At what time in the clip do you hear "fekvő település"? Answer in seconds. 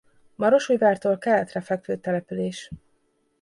1.61-2.69